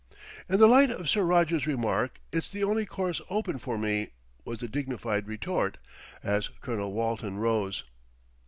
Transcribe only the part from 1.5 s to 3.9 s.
remark, it's the only course open for